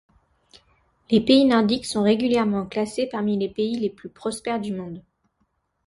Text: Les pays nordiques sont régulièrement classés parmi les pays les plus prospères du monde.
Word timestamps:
Les 1.11 1.21
pays 1.21 1.45
nordiques 1.45 1.85
sont 1.85 2.01
régulièrement 2.01 2.65
classés 2.65 3.05
parmi 3.05 3.37
les 3.37 3.49
pays 3.49 3.77
les 3.77 3.91
plus 3.91 4.09
prospères 4.09 4.59
du 4.59 4.73
monde. 4.73 5.03